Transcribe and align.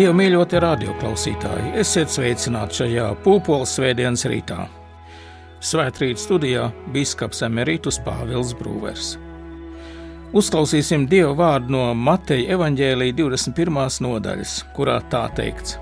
Dievu 0.00 0.14
mīļotie 0.16 0.60
radioklausītāji, 0.64 1.74
esiet 1.82 2.08
sveicināti 2.08 2.78
šajā 2.78 3.08
pūpoles 3.20 3.74
svētdienas 3.76 4.22
rītā. 4.30 4.62
Svētrīt 5.60 6.16
studijā 6.22 6.70
biskups 6.94 7.42
Emerītus 7.44 7.98
Pāvils 8.06 8.54
Brūvers. 8.56 9.10
Uzklausīsim 10.32 11.04
Dieva 11.10 11.34
vārdu 11.36 11.74
no 11.74 11.82
Mateja 11.92 12.56
evaņģēlīja 12.56 13.18
21. 13.18 14.00
nodaļas, 14.06 14.56
kurā 14.72 14.96
tā 15.12 15.26
teikts: 15.36 15.76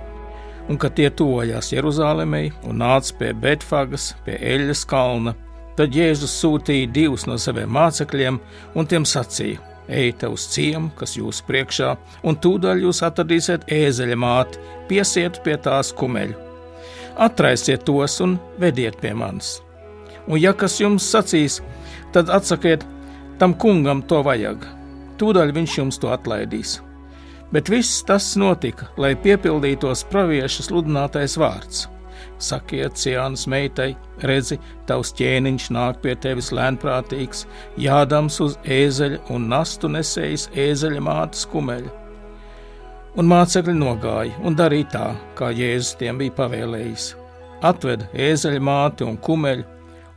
Un 0.67 0.83
kad 0.83 0.99
tie 0.99 1.13
tuvojās 1.15 1.71
Jeruzalemei 1.77 2.51
un 2.67 2.83
nāca 2.83 3.15
pie 3.21 3.31
Betfagas, 3.47 4.17
pie 4.27 4.35
Eļas 4.57 4.83
kalna, 4.91 5.37
tad 5.79 5.95
Jēzus 5.95 6.35
sūtīja 6.43 6.91
divus 6.91 7.31
no 7.31 7.39
saviem 7.39 7.71
mācekļiem 7.71 8.43
un 8.75 8.91
tiem 8.91 9.07
sacīja: 9.07 9.63
Ejiet 9.89 10.23
uz 10.29 10.45
ciemu, 10.53 10.91
kas 10.97 11.17
jūs 11.17 11.41
priekšā, 11.49 11.95
un 12.29 12.37
tūdaļ 12.37 12.85
jūs 12.85 13.01
atradīsiet 13.07 13.65
ēzeļa 13.73 14.19
māti, 14.21 14.61
piesiet 14.91 15.41
pie 15.45 15.57
tās 15.65 15.95
kumeļu. 15.97 16.37
Atraisiet 17.19 17.87
tos 17.89 18.21
un 18.21 18.37
vediet 18.61 19.01
pie 19.01 19.15
manis. 19.17 19.57
Un, 20.29 20.37
ja 20.39 20.53
kas 20.53 20.77
jums 20.81 21.09
sacīs, 21.09 21.63
tad 22.13 22.29
atsakiet, 22.31 22.85
tam 23.41 23.57
kungam 23.57 24.05
to 24.05 24.21
vajag. 24.23 24.69
Tūdaļ 25.19 25.55
viņš 25.57 25.79
jums 25.81 25.99
to 25.99 26.13
atlaidīs. 26.15 26.79
Bet 27.51 27.73
viss 27.73 28.05
tas 28.05 28.35
notika, 28.37 28.93
lai 29.01 29.17
piepildītos 29.17 30.05
pravieša 30.13 30.69
sludinātais 30.69 31.41
vārds 31.41 31.89
Sakiet, 32.39 32.97
Ciānas 32.99 33.47
meitai, 33.51 33.93
redzi, 34.27 34.59
tavs 34.87 35.13
ķēniņš 35.19 35.69
nāk 35.75 36.03
pie 36.03 36.17
tevis 36.19 36.51
lēnprātīgs, 36.55 37.47
jādams 37.81 38.41
uz 38.45 38.59
ēzeļa 38.65 39.23
un 39.35 39.49
nastu 39.53 39.91
nesējis 39.93 40.49
ēzeļa 40.55 41.05
mātes 41.05 41.47
kumeļa. 41.53 41.95
Un 43.19 43.27
mācekļi 43.27 43.75
nogāja 43.75 44.37
un 44.47 44.55
darīja 44.59 44.91
tā, 44.93 45.07
kā 45.39 45.49
Jēzus 45.51 45.97
tiem 45.99 46.21
bija 46.21 46.37
pavēlējis. 46.37 47.09
Atveda 47.67 48.07
ēzeļa 48.15 48.61
māti 48.63 49.07
un 49.07 49.17
kumeļu, 49.19 49.65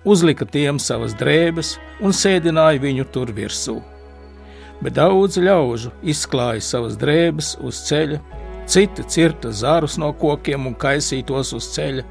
uzlika 0.06 0.46
tiem 0.46 0.78
savas 0.80 1.16
drēbes 1.18 1.78
un 2.02 2.14
sēdināja 2.14 2.82
viņu 2.84 3.08
tur 3.14 3.32
virsū. 3.34 3.80
Bet 4.82 4.98
daudz 4.98 5.38
ļaužu 5.42 5.92
izklāja 6.10 6.62
savas 6.66 6.98
drēbes 7.02 7.56
uz 7.66 7.82
ceļa 7.86 8.22
citi 8.72 9.04
cirta 9.04 9.52
zarus 9.52 9.98
no 10.00 10.14
kokiem 10.16 10.68
un 10.70 10.76
kaisītos 10.80 11.52
uz 11.58 11.68
ceļa. 11.76 12.06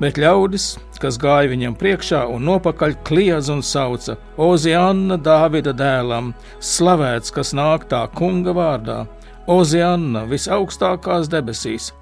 Bet 0.00 0.18
ļaudis, 0.18 0.72
kas 0.98 1.18
gāja 1.22 1.50
viņam 1.52 1.76
priekšā 1.78 2.24
un 2.32 2.46
nopakaļ 2.48 2.96
kliedz 3.06 3.50
un 3.52 3.62
sauca: 3.62 4.16
Oziāna 4.40 5.18
Dāvida 5.20 5.74
dēlam, 5.76 6.32
slavēts, 6.58 7.34
kas 7.34 7.52
nāk 7.54 7.86
tā 7.92 8.02
kunga 8.16 8.56
vārdā, 8.56 9.04
Oziāna 9.46 10.24
visaugstākās 10.30 11.30
debesīs. 11.30 11.92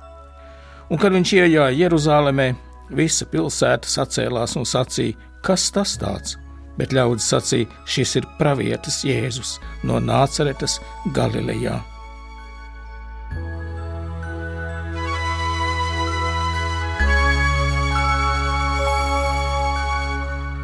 Un 0.89 1.01
kad 1.03 1.13
viņš 1.13 1.35
ienāca 1.37 1.69
Jeruzalemē, 1.77 2.49
visa 2.97 3.27
pilsēta 3.29 3.89
sacēlās 3.89 4.57
un 4.57 4.69
sacīja: 4.69 5.19
Kas 5.45 5.71
tas 5.75 5.99
tāds? 6.01 6.39
Bet 6.79 6.95
ļaudis 6.97 7.29
sacīja: 7.35 7.69
Šis 7.85 8.17
ir 8.23 8.29
pravietis 8.39 9.03
Jēzus 9.05 9.59
no 9.85 10.01
Nāceretes 10.01 10.81
Galilejā. 11.13 11.83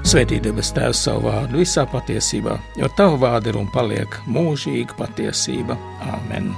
Svētī 0.08 0.38
debes 0.41 0.70
Tēvs 0.72 1.02
savu 1.04 1.26
vārdu 1.26 1.58
visā 1.60 1.82
patiesībā, 1.92 2.54
jo 2.80 2.88
Tava 2.96 3.19
vārda 3.20 3.52
ir 3.52 3.58
un 3.60 3.69
paliek 3.74 4.16
mūžīga 4.24 4.96
patiesība. 4.96 5.76
Āmen! 6.14 6.48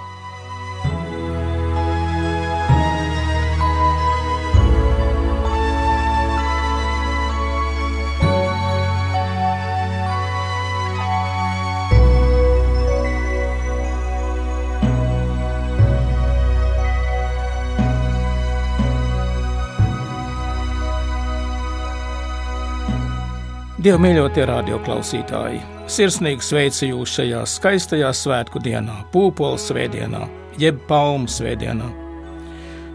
Dievu 23.80 23.96
mīļotie 24.04 24.42
radioklausītāji, 24.44 25.60
sirsnīgi 25.88 26.44
sveicu 26.44 26.88
jūs 26.90 27.14
šajā 27.16 27.38
skaistajā 27.48 28.10
svētku 28.12 28.60
dienā, 28.60 28.98
Pūpoles 29.08 29.70
svētdienā, 29.70 30.26
jeb 30.60 30.82
Palmu 30.84 31.30
svētdienā. 31.32 31.86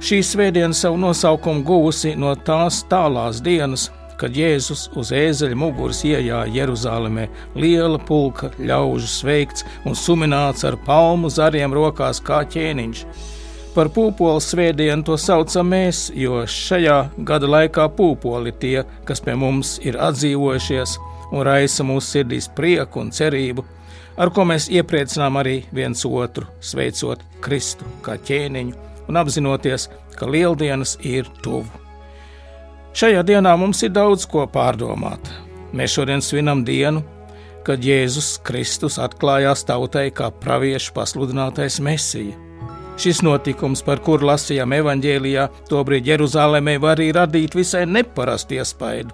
Šī 0.05 0.19
svētdiena 0.21 0.77
savu 0.77 0.99
nosaukumu 1.01 1.65
guvusi 1.65 2.11
no 2.21 2.35
tās 2.37 2.83
tālās 2.91 3.41
dienas, 3.41 3.87
kad 4.21 4.37
Jēzus 4.37 4.91
uz 4.93 5.09
ēzeļa 5.09 5.57
muguras 5.57 6.03
iejāja 6.05 6.53
Jeruzalemē, 6.53 7.25
liela 7.57 7.97
pulka 7.97 8.51
ļaužu 8.61 9.09
sveikts 9.09 9.65
un 9.89 9.97
sumināts 9.97 10.69
ar 10.69 10.77
palmu 10.85 11.33
zariem 11.33 11.73
rokās 11.73 12.21
kā 12.21 12.43
ķēniņš 12.45 13.07
Par 13.75 13.89
pūpolu 13.91 14.39
svētdienu 14.39 15.03
to 15.03 15.17
saucam 15.19 15.67
mēs, 15.67 16.05
jo 16.15 16.45
šajā 16.47 17.09
gada 17.27 17.49
laikā 17.49 17.89
pūpoli 17.97 18.53
tie, 18.55 18.85
kas 19.03 19.19
pie 19.19 19.33
mums 19.35 19.73
ir 19.83 19.97
atdzīvojušies 19.99 20.93
un 21.35 21.43
raisa 21.43 21.83
mūsu 21.83 22.13
sirdīs 22.13 22.47
prieku 22.55 23.01
un 23.03 23.11
cerību, 23.11 23.65
ar 24.15 24.31
ko 24.31 24.45
mēs 24.47 24.69
iepriecinām 24.71 25.41
arī 25.41 25.57
viens 25.75 26.05
otru, 26.07 26.47
sveicot 26.63 27.25
Kristu 27.43 27.89
kā 28.05 28.15
ķēniņu 28.15 28.85
un 29.11 29.19
apzinoties, 29.19 29.89
ka 30.15 30.29
lieldienas 30.31 30.95
ir 31.03 31.27
tuvu. 31.43 31.67
Šajā 32.95 33.25
dienā 33.27 33.57
mums 33.59 33.83
ir 33.83 33.91
daudz 33.91 34.23
ko 34.23 34.47
pārdomāt. 34.47 35.19
Mēs 35.75 35.97
šodien 35.97 36.23
svinam 36.23 36.63
dienu, 36.63 37.03
kad 37.67 37.83
Jēzus 37.83 38.37
Kristus 38.47 38.95
atklājās 39.03 39.67
tautai 39.67 40.07
kā 40.15 40.31
praviešu 40.31 40.95
pasludinātais 40.95 41.81
Mesija. 41.83 42.44
Šis 42.95 43.19
notikums, 43.25 43.81
par 43.83 43.99
kuru 43.99 44.29
lasījām 44.29 44.71
evanģēlijā, 44.77 45.49
tobrīd 45.67 46.07
Jeruzalemē 46.07 46.77
var 46.79 46.95
arī 46.95 47.09
radīt 47.15 47.57
visai 47.57 47.83
neparastu 47.89 48.55
iespaidu. 48.55 49.11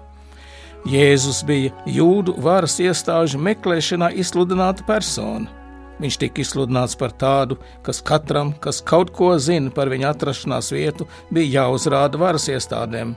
Jēzus 0.86 1.42
bija 1.46 1.72
jūdu 1.90 2.36
varas 2.42 2.78
iestāžu 2.82 3.40
meklēšanā 3.42 4.12
izsludināta 4.22 4.86
persona. 4.86 5.50
Viņš 6.02 6.18
tika 6.18 6.42
izsludināts 6.42 6.94
par 6.98 7.14
tādu, 7.18 7.58
kas 7.82 8.00
katram, 8.06 8.54
kas 8.62 8.80
kaut 8.86 9.10
ko 9.14 9.34
zina 9.38 9.70
par 9.74 9.90
viņa 9.90 10.14
atrašanās 10.14 10.72
vietu, 10.74 11.06
bija 11.30 11.62
jāuzrāda 11.62 12.18
varas 12.22 12.48
iestādēm. 12.54 13.16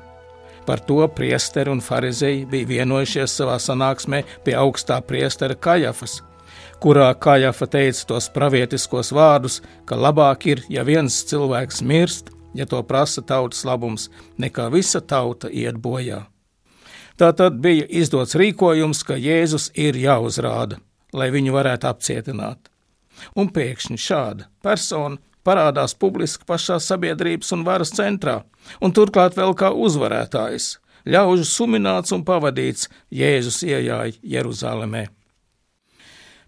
Par 0.66 0.82
to 0.82 1.04
priesteri 1.14 1.70
un 1.70 1.82
farizēji 1.82 2.46
bija 2.50 2.74
vienojušies 2.74 3.38
savā 3.38 3.60
sanāksmē 3.62 4.24
pie 4.46 4.58
augstā 4.58 4.98
priestera 5.06 5.54
Kajafas 5.54 6.24
kurā 6.86 7.08
Kājafa 7.18 7.66
teica 7.66 8.04
tos 8.12 8.28
pravietiskos 8.30 9.10
vārdus, 9.16 9.56
ka 9.90 9.98
labāk 9.98 10.44
ir, 10.52 10.60
ja 10.70 10.84
viens 10.86 11.16
cilvēks 11.26 11.82
mirst, 11.82 12.30
ja 12.54 12.68
to 12.70 12.84
prasa 12.86 13.24
tautas 13.26 13.64
labums, 13.66 14.12
nekā 14.38 14.68
visa 14.70 15.02
tauta 15.02 15.50
iet 15.50 15.80
bojā. 15.82 16.28
Tā 17.18 17.32
tad 17.34 17.58
bija 17.64 17.88
izdots 17.90 18.38
rīkojums, 18.38 19.02
ka 19.08 19.18
Jēzus 19.18 19.72
ir 19.74 19.98
jāuzrāda, 19.98 20.78
lai 21.16 21.32
viņu 21.34 21.58
varētu 21.58 21.90
apcietināt. 21.90 22.70
Un 23.34 23.50
pēkšņi 23.50 23.98
šāda 24.06 24.50
persona 24.62 25.18
parādās 25.48 25.98
publiski 25.98 26.46
pašā 26.46 26.78
sabiedrības 26.84 27.50
un 27.58 27.66
varas 27.66 27.96
centrā, 27.98 28.44
un 28.78 28.94
turklāt 28.94 29.40
vēl 29.40 29.58
kā 29.58 29.74
uzvarētājs, 29.74 30.76
ļaužu 31.10 31.50
sumināts 31.50 32.14
un 32.14 32.28
pavadīts 32.30 32.92
Jēzus 33.10 33.64
iejāja 33.66 34.20
Jeruzalemē. 34.22 35.08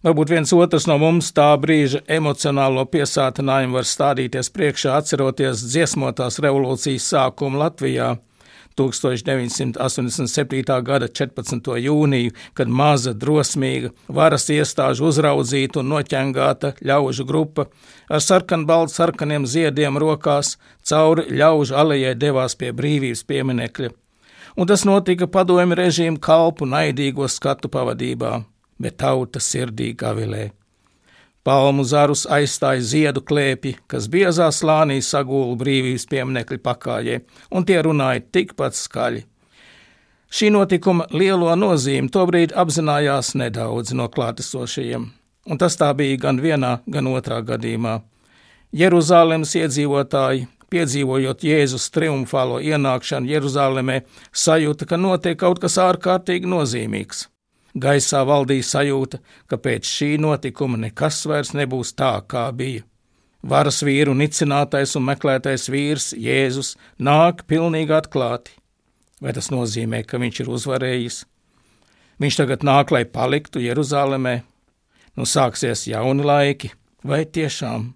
Varbūt 0.07 0.29
viens 0.31 0.53
otrs 0.55 0.85
no 0.87 0.95
mums 1.01 1.33
tā 1.35 1.49
brīža 1.59 1.99
emocionālo 2.15 2.85
piesātinājumu 2.87 3.75
var 3.75 3.87
stādīties 3.89 4.47
priekšā, 4.55 4.93
atceroties 5.01 5.65
dziesmotās 5.67 6.39
revolūcijas 6.45 7.09
sākumu 7.11 7.59
Latvijā. 7.59 8.13
1987. 8.79 10.63
gada 10.87 11.11
14. 11.11 11.75
jūniju, 11.89 12.31
kad 12.55 12.71
maza, 12.71 13.11
drosmīga, 13.11 13.91
varas 14.07 14.47
iestāžu 14.53 15.09
uzraudzīta 15.11 15.83
un 15.83 15.91
noķengāta 15.97 16.77
ļaužu 16.79 17.27
grupa 17.27 17.67
ar 18.07 18.23
sarkanbaltu 18.23 18.95
sarkaniem 18.95 19.43
ziediem 19.43 19.99
rokās 19.99 20.55
cauri 20.87 21.27
ļaužu 21.35 21.75
alejai 21.75 22.15
devās 22.15 22.55
pie 22.55 22.71
brīvības 22.71 23.27
pieminekļa. 23.27 23.89
Un 24.55 24.71
tas 24.71 24.87
notika 24.87 25.27
padomju 25.27 25.75
režīmu 25.75 26.21
kalpu 26.23 26.63
naidīgo 26.69 27.27
skatu 27.27 27.67
pavadībā 27.67 28.45
bet 28.79 28.97
tauta 29.01 29.41
sirdī 29.43 29.93
gavilē. 29.97 30.49
Palmu 31.47 31.85
zarus 31.87 32.25
aizstāja 32.27 32.83
ziedu 32.83 33.21
klēpji, 33.23 33.77
kas 33.87 34.09
biezā 34.11 34.49
slānī 34.51 34.97
sagūla 34.99 35.55
brīvības 35.61 36.03
pieminekļa 36.11 36.57
pakājē, 36.65 37.21
un 37.55 37.63
tie 37.63 37.77
runāja 37.85 38.25
tikpat 38.35 38.75
skaļi. 38.75 39.21
Šī 40.27 40.49
notikuma 40.51 41.05
lielo 41.15 41.53
nozīmi 41.55 42.11
tobrīd 42.11 42.51
apzinājās 42.51 43.31
nedaudz 43.39 43.93
no 43.95 44.09
klātesošajiem, 44.11 45.05
un 45.47 45.61
tas 45.61 45.79
tā 45.79 45.93
bija 45.95 46.19
gan 46.25 46.43
vienā, 46.43 46.73
gan 46.83 47.07
otrā 47.13 47.39
gadījumā. 47.47 48.01
Jeruzalemes 48.75 49.55
iedzīvotāji, 49.55 50.49
piedzīvojot 50.67 51.47
Jēzus 51.47 51.87
triumfālo 51.95 52.59
ienākšanu 52.59 53.31
Jeruzalemē, 53.31 54.01
sajūta, 54.35 54.83
ka 54.91 54.99
notiek 54.99 55.39
kaut 55.39 55.63
kas 55.63 55.79
ārkārtīgi 55.79 56.51
nozīmīgs. 56.51 57.29
Gaisā 57.77 58.23
valdīja 58.25 58.65
sajūta, 58.65 59.19
ka 59.49 59.57
pēc 59.61 59.85
šī 59.85 60.15
notikuma 60.21 60.79
nekas 60.81 61.19
vairs 61.29 61.53
nebūs 61.53 61.93
tā, 61.97 62.15
kā 62.25 62.47
bija. 62.55 62.85
Varas 63.45 63.83
vīru 63.85 64.15
nicinātais 64.17 64.95
un 64.97 65.05
meklētais 65.05 65.67
vīrs, 65.69 66.07
Jēzus, 66.17 66.73
nāk 66.97 67.43
pilnīgi 67.47 67.93
atklāti. 67.93 68.55
Vai 69.21 69.33
tas 69.37 69.51
nozīmē, 69.53 70.01
ka 70.09 70.17
viņš 70.21 70.39
ir 70.41 70.49
uzvarējis? 70.57 71.19
Viņš 72.21 72.39
tagad 72.39 72.65
nāk, 72.65 72.93
lai 72.93 73.03
paliktu 73.05 73.61
Jeruzalemē. 73.61 74.39
Nu 75.17 75.25
sāksies 75.29 75.85
jauni 75.89 76.25
laiki, 76.25 76.71
vai 77.05 77.25
tiešām? 77.25 77.91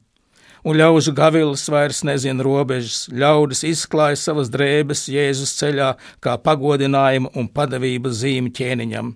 Un 0.61 0.77
ļaužu 0.77 1.15
gavilis 1.17 1.65
vairs 1.73 2.03
nezina 2.05 2.45
robežas, 2.45 3.07
ļaudis 3.09 3.63
izklāja 3.65 4.19
savas 4.21 4.53
drēbes 4.53 5.07
Jēzus 5.09 5.55
ceļā 5.57 5.95
kā 6.21 6.37
pagodinājumu 6.37 7.33
un 7.33 7.49
padavību 7.49 8.13
zīmi 8.13 8.53
ķēniņam 8.53 9.15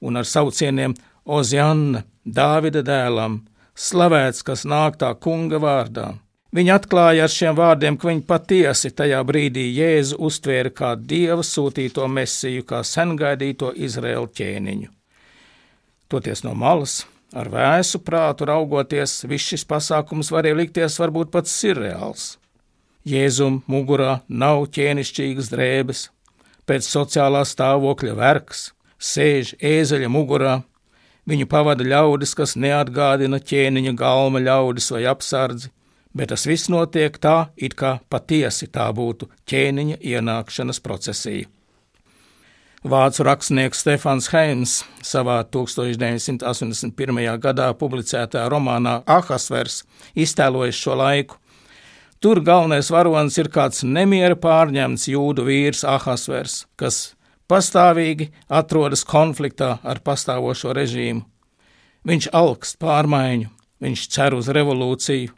un 0.00 0.16
ar 0.16 0.28
saucieniem 0.28 0.94
Ozianna, 1.26 2.04
Dāvida 2.26 2.82
dēlam, 2.82 3.40
slavēts, 3.78 4.42
kas 4.46 4.64
nāk 4.66 4.96
tā 4.98 5.12
kunga 5.14 5.60
vārdā. 5.62 6.14
Viņa 6.56 6.76
atklāja 6.78 7.26
ar 7.26 7.32
šiem 7.32 7.56
vārdiem, 7.58 7.98
ka 7.98 8.08
viņa 8.08 8.22
patiesi 8.26 8.90
tajā 8.96 9.18
brīdī 9.28 9.66
Jēzu 9.76 10.16
uztvēra 10.28 10.70
kā 10.72 10.94
dieva 10.96 11.44
sūtīto 11.44 12.06
mesiju, 12.08 12.64
kā 12.64 12.80
sengaidīto 12.86 13.72
Izraēlu 13.76 14.30
ķēniņu. 14.38 14.88
Toties 16.08 16.44
no 16.46 16.54
malas, 16.54 17.00
ar 17.34 17.50
vēsu 17.52 18.00
prātu 18.06 18.46
raugoties, 18.48 19.24
viss 19.26 19.52
šis 19.52 19.66
pasākums 19.68 20.30
varēja 20.32 20.60
likties 20.62 20.98
varbūt 21.02 21.34
pats 21.34 21.54
sirreāls. 21.60 22.36
Jēzum 23.06 23.60
mugurā 23.70 24.20
nav 24.26 24.64
ķēnišķīgas 24.74 25.50
drēbes, 25.52 26.06
pēc 26.66 26.88
sociālā 26.88 27.42
stāvokļa 27.46 28.16
vergs, 28.18 28.70
sēž 28.98 29.54
ēzeļa 29.60 30.10
mugurā, 30.12 30.60
viņu 31.26 31.48
pavada 31.50 31.84
ļaudis, 31.84 32.34
kas 32.38 32.56
neatgādina 32.56 33.40
ķēniņa 33.42 33.96
galma 33.98 34.42
ļaudis 34.42 34.92
vai 34.94 35.04
apsardzi, 35.10 35.72
bet 36.16 36.32
tas 36.32 36.46
viss 36.48 36.70
notiek 36.72 37.18
tā, 37.18 37.50
it 37.56 37.76
kā 37.76 37.98
patiesi 38.08 38.70
tā 38.72 38.88
būtu 38.94 39.28
ķēniņa 39.50 40.00
ienākšanas 40.00 40.80
procesija. 40.84 41.50
Vācu 42.86 43.24
rakstnieks 43.26 43.80
Stefans 43.82 44.28
Heims 44.30 44.76
savā 45.02 45.40
1981. 45.50 46.92
gadā 47.42 47.72
publicētā 47.74 48.44
romānā 48.52 49.00
Ahasvers 49.10 49.80
iztēlojas 50.14 50.78
šo 50.78 50.94
laiku. 51.00 51.40
Tur 52.22 52.38
galvenais 52.46 52.86
varonis 52.94 53.40
ir 53.42 53.50
kāds 53.50 53.82
nemiera 53.82 54.38
pārņemts 54.38 55.08
jūdu 55.10 55.48
vīrs 55.48 55.82
Ahasvers, 55.82 56.62
kas 56.78 57.15
pastāvīgi 57.50 58.30
atrodas 58.48 59.04
konfliktā 59.06 59.76
ar 59.82 60.02
pastāvošo 60.04 60.74
režīmu. 60.76 61.24
Viņš 62.06 62.28
augst 62.38 62.78
pārmaiņu, 62.82 63.48
viņš 63.82 64.06
cer 64.14 64.34
uz 64.36 64.50
revolūciju, 64.54 65.32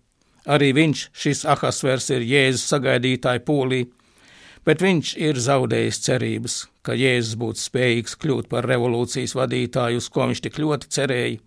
arī 0.49 0.73
viņš, 0.77 1.09
šis 1.17 1.45
Ahasvers, 1.49 2.11
ir 2.13 2.25
Jēzus 2.29 2.67
sagaidītāja 2.73 3.45
pūlī, 3.45 3.87
bet 4.69 4.85
viņš 4.85 5.15
ir 5.17 5.41
zaudējis 5.41 6.01
cerības, 6.05 6.57
ka 6.85 6.97
Jēzus 6.97 7.39
būtu 7.41 7.65
spējīgs 7.65 8.19
kļūt 8.21 8.51
par 8.53 8.69
revolūcijas 8.69 9.37
vadītāju, 9.39 10.01
uz 10.03 10.09
ko 10.13 10.29
viņš 10.29 10.45
tik 10.45 10.61
ļoti 10.61 10.93
cerēja. 10.93 11.41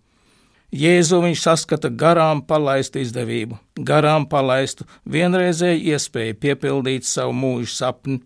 Jēzu 0.72 1.18
viņš 1.20 1.40
saskata 1.44 1.90
garām 1.92 2.40
palaistu 2.48 3.02
izdevību, 3.02 3.58
garām 3.84 4.24
palaistu 4.24 4.86
vienreizēju 5.04 5.92
iespēju 5.92 6.38
piepildīt 6.40 7.04
savu 7.04 7.34
mūža 7.36 7.74
sapni, 7.74 8.22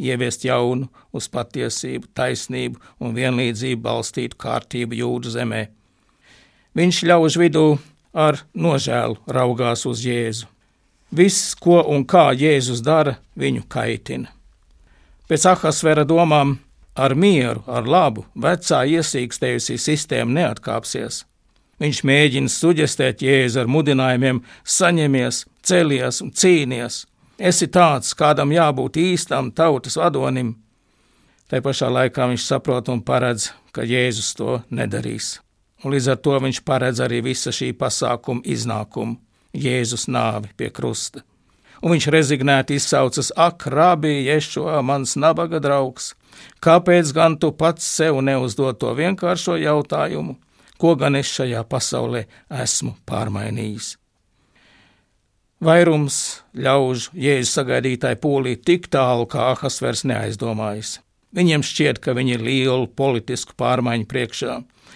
ieviest 0.00 0.46
jaunu, 0.48 0.88
uz 1.12 1.28
patiesību, 1.32 2.08
taisnību 2.16 2.80
un 3.00 3.14
vienlīdzību 3.16 3.82
balstītu 3.84 4.38
kārtību 4.40 4.98
jūdu 5.02 5.34
zemē. 5.36 5.66
Viņš 6.78 7.02
ļauž 7.10 7.36
vidū 7.40 7.66
ar 8.14 8.40
nožēlu 8.54 9.18
raugās 9.26 9.86
uz 9.86 10.02
Jēzu. 10.06 10.48
Viss, 11.10 11.54
ko 11.58 11.82
un 11.90 12.04
kā 12.06 12.30
Jēzus 12.38 12.82
dara, 12.86 13.16
viņu 13.34 13.64
kaitina. 13.68 14.30
Pēc 15.26 15.46
Ahasvera 15.50 16.04
domām, 16.06 16.58
ar 16.94 17.14
mieru, 17.14 17.64
ar 17.66 17.86
labu, 17.86 18.24
vecā 18.34 18.84
iesīkstējusī 18.86 19.78
sistēma 19.78 20.36
neatkāpsies. 20.38 21.24
Viņš 21.80 22.02
mēģina 22.04 22.52
suģestēt 22.52 23.22
Jēzu 23.24 23.62
ar 23.62 23.70
mudinājumiem: 23.70 24.42
saņemies, 24.64 25.44
celies 25.64 26.20
un 26.22 26.30
cīnies, 26.36 27.04
esi 27.40 27.68
tāds, 27.72 28.12
kādam 28.14 28.52
jābūt 28.52 28.98
īstam 29.00 29.50
tautas 29.56 29.96
vadonim. 29.96 30.54
Tā 31.50 31.58
pašā 31.64 31.88
laikā 31.90 32.28
viņš 32.30 32.44
saprot 32.46 32.90
un 32.92 33.00
paredz, 33.02 33.50
ka 33.74 33.82
Jēzus 33.82 34.34
to 34.38 34.60
nedarīs. 34.70 35.38
Un 35.82 35.94
līdz 35.94 36.12
ar 36.12 36.20
to 36.20 36.36
viņš 36.44 36.60
paredz 36.68 37.00
arī 37.00 37.22
visa 37.24 37.50
šī 37.54 37.72
pasākuma 37.80 38.44
iznākumu, 38.44 39.16
Jēzus 39.56 40.06
nāvi 40.12 40.52
pie 40.56 40.68
krusta. 40.70 41.24
Un 41.80 41.94
viņš 41.94 42.06
rezignēti 42.12 42.76
izsaucas: 42.76 43.32
Ak, 43.36 43.64
rabī, 43.72 44.20
Ješo, 44.28 44.68
mans 44.84 45.16
nabaga 45.16 45.58
draugs, 45.64 46.12
kāpēc 46.60 47.14
gan 47.16 47.38
tu 47.40 47.50
pats 47.56 47.86
sev 47.88 48.20
neuzdod 48.20 48.78
to 48.82 48.92
vienkāršo 48.94 49.56
jautājumu, 49.56 50.36
ko 50.76 50.94
gan 51.00 51.16
es 51.16 51.32
šajā 51.32 51.64
pasaulē 51.64 52.26
esmu 52.62 52.94
pārmainījis? 53.08 53.99
Vairums 55.60 56.40
ļaužu 56.56 57.10
Jēzus 57.20 57.52
sagaidītāji 57.58 58.16
pūlī 58.22 58.54
tik 58.64 58.86
tālu, 58.88 59.26
kā 59.28 59.50
Ahasvers 59.50 60.06
neaizdomājas. 60.08 60.94
Viņiem 61.36 61.60
šķiet, 61.60 62.00
ka 62.00 62.14
viņi 62.16 62.38
ir 62.38 62.44
lielu 62.46 62.86
politisku 62.96 63.52
pārmaiņu 63.60 64.08
priekšā. 64.08 64.54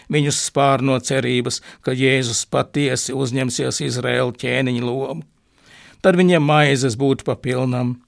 Viņus 0.08 0.40
spārno 0.48 0.96
cerības, 1.04 1.60
ka 1.84 1.92
Jēzus 1.92 2.46
patiesi 2.48 3.12
uzņemsies 3.12 3.82
Izraēlu 3.84 4.32
ķēniņa 4.40 4.88
lomu. 4.88 5.26
Tad 6.00 6.16
viņiem 6.16 6.48
maizes 6.48 6.96
būtu 6.96 7.28
pa 7.28 7.36
pilnam. 7.36 7.98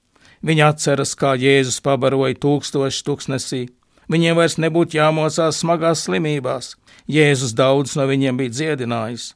Viņi 0.41 0.65
atceras, 0.65 1.13
kā 1.13 1.35
Jēzus 1.37 1.77
pabaroja 1.85 2.41
tūkstoši 2.41 3.05
tūkstnesī. 3.05 3.63
Viņiem 4.09 4.37
vairs 4.37 4.57
nebūtu 4.57 4.97
jāmocās 4.97 5.61
smagās 5.61 6.07
slimībās. 6.09 6.73
Jēzus 7.05 7.53
daudz 7.53 7.93
no 8.01 8.09
viņiem 8.09 8.41
bija 8.41 8.57
dziedinājis. 8.57 9.35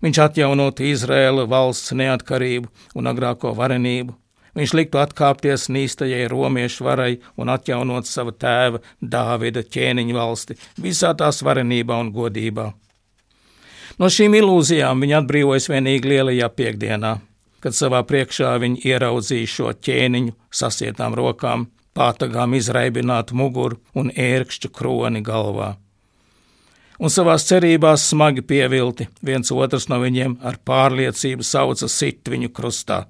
Viņš 0.00 0.18
atjaunotu 0.24 0.86
Izraēla 0.88 1.44
valsts 1.48 1.92
neatkarību 1.92 2.70
un 2.96 3.08
agrāko 3.10 3.52
varenību. 3.56 4.14
Viņš 4.56 4.72
liktu 4.74 4.98
atkāpties 4.98 5.68
nīstajai 5.70 6.24
romiešu 6.32 6.86
varai 6.86 7.18
un 7.38 7.52
atjaunot 7.52 8.08
savu 8.08 8.32
tēva 8.32 8.80
Dāvida 9.00 9.62
ķēniņu 9.62 10.16
valsti 10.16 10.56
visā 10.80 11.12
tās 11.14 11.42
varenībā 11.46 12.00
un 12.02 12.10
godībā. 12.16 12.70
No 14.00 14.08
šīm 14.08 14.38
ilūzijām 14.40 15.04
viņa 15.04 15.20
atbrīvojas 15.20 15.68
vienīgi 15.70 16.14
lielajā 16.14 16.48
piekdienā, 16.56 17.12
kad 17.60 17.76
savā 17.76 18.00
priekšā 18.08 18.54
viņa 18.64 18.80
ieraudzīja 18.88 19.52
šo 19.54 19.74
ķēniņu 19.84 20.32
sasietām 20.62 21.14
rokām, 21.20 21.68
pātagām 21.94 22.56
izraibinātu 22.56 23.36
muguru 23.36 23.78
un 23.94 24.10
ērkšķu 24.16 24.72
kroni 24.72 25.22
galvā 25.26 25.74
un 27.00 27.12
savās 27.12 27.46
cerībās 27.48 28.04
smagi 28.12 28.44
pievilti, 28.44 29.08
viens 29.24 29.50
otrs 29.54 29.88
no 29.88 30.00
viņiem 30.02 30.36
ar 30.44 30.60
pārliecību 30.68 31.46
sauca 31.46 31.88
sit 31.88 32.28
viņu 32.28 32.52
krustā. 32.52 33.06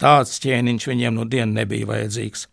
Tāds 0.00 0.40
ķēniņš 0.42 0.88
viņiem 0.90 1.16
nu 1.16 1.24
dien 1.28 1.54
nebija 1.56 1.88
vajadzīgs. 1.88 2.46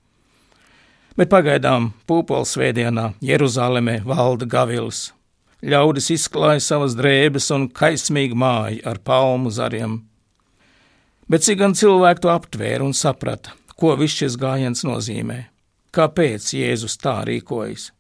Bet 1.20 1.30
pagaidām 1.30 1.92
pūpoles 2.10 2.56
svētdienā 2.56 3.12
Jeruzalemē 3.22 4.00
valda 4.08 4.48
gavils. 4.50 5.12
Ļaudis 5.64 6.10
izklāja 6.18 6.64
savas 6.64 6.96
drēbes 7.00 7.48
un 7.56 7.70
kaismīgi 7.72 8.36
māja 8.36 8.82
ar 8.90 9.00
palmu 9.00 9.52
zariem. 9.54 10.02
Bet 11.30 11.46
cik 11.46 11.62
gan 11.62 11.76
cilvēku 11.78 12.26
to 12.26 12.32
aptvēra 12.34 12.84
un 12.84 12.96
saprata, 12.98 13.54
ko 13.80 13.94
viss 14.00 14.18
šis 14.20 14.36
gājiens 14.40 14.84
nozīmē? 14.84 15.46
Kāpēc 15.94 16.50
Jēzus 16.58 16.98
tā 17.00 17.22
rīkojas? 17.30 17.93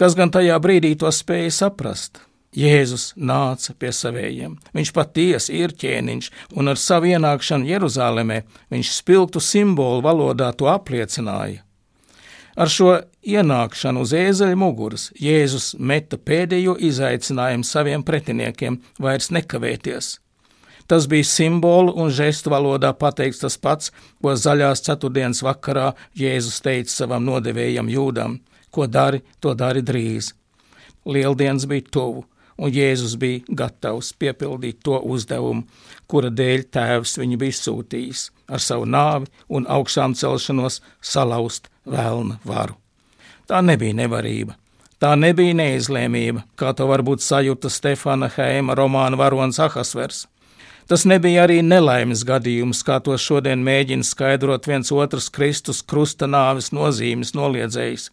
Kas 0.00 0.16
gan 0.16 0.32
tajā 0.32 0.58
brīdī 0.62 0.94
to 0.98 1.10
spēja 1.12 1.50
saprast? 1.52 2.22
Jēzus 2.52 3.14
nāca 3.16 3.72
pie 3.80 3.90
saviem. 3.96 4.58
Viņš 4.76 4.90
patiesi 4.92 5.56
ir 5.56 5.72
ķēniņš, 5.72 6.28
un 6.60 6.68
ar 6.68 6.80
savu 6.80 7.08
ienākšanu 7.08 7.68
Jeruzalemē 7.70 8.42
viņš 8.72 8.90
spilgtu 8.92 9.40
simbolu 9.40 10.04
valodā 10.04 10.50
to 10.52 10.68
apliecināja. 10.68 11.62
Ar 12.52 12.68
šo 12.68 12.98
ienākšanu 13.24 14.02
uz 14.04 14.12
ēzeļa 14.12 14.58
muguras 14.60 15.06
Jēzus 15.16 15.72
meta 15.78 16.18
pēdējo 16.20 16.76
izaicinājumu 16.76 17.64
saviem 17.64 18.04
pretiniekiem 18.04 18.76
vairs 19.00 19.30
nekavēties. 19.32 20.18
Tas 20.86 21.06
bija 21.08 21.24
simbolu 21.24 21.94
un 21.96 22.12
žestu 22.12 22.52
valodā 22.52 22.90
pateikts 22.92 23.40
tas 23.40 23.56
pats, 23.56 23.92
ko 24.20 24.34
zaļās 24.36 24.84
ceturtdienas 24.84 25.40
vakarā 25.46 25.94
Jēzus 26.18 26.60
teica 26.60 26.92
savam 26.92 27.24
nodevējam 27.24 27.88
jūdam: 27.88 28.42
Ko 28.72 28.88
dari, 28.88 29.20
to 29.40 29.54
dari 29.54 29.82
drīz. 29.84 30.32
Lieldienas 31.04 31.66
bija 31.68 31.84
tuvu, 31.92 32.24
un 32.58 32.72
Jēzus 32.72 33.16
bija 33.20 33.42
gatavs 33.62 34.12
piepildīt 34.18 34.80
to 34.86 34.98
uzdevumu, 35.14 35.66
kura 36.06 36.30
dēļ 36.30 36.64
tēvs 36.72 37.18
viņu 37.20 37.38
bija 37.40 37.58
sūtījis 37.58 38.30
ar 38.52 38.62
savu 38.62 38.86
nāvi 38.88 39.30
un 39.48 39.66
augšām 39.68 40.14
celšanos 40.18 40.80
salauzt 41.00 41.70
vēlna 41.88 42.38
varu. 42.48 42.76
Tā 43.48 43.60
nebija 43.64 43.96
nevarība, 43.98 44.56
tā 45.02 45.14
nebija 45.18 45.56
neizlēmība, 45.58 46.44
kā 46.56 46.72
to 46.76 46.86
varbūt 46.90 47.24
sajūta 47.24 47.70
Stefana 47.72 48.30
Heima 48.36 48.76
romāna 48.78 49.18
varonis 49.18 49.60
Ahasvers. 49.60 50.26
Tas 50.86 51.04
nebija 51.06 51.44
arī 51.46 51.60
nelaimes 51.62 52.24
gadījums, 52.26 52.82
kā 52.86 52.98
to 53.00 53.14
šodien 53.18 53.62
mēģina 53.64 54.06
skaidrot 54.06 54.66
viens 54.68 54.90
otrs 54.92 55.30
Kristus 55.30 55.82
krusta 55.82 56.26
nāves 56.26 56.72
nozīmes 56.74 57.32
noliedzējs. 57.38 58.10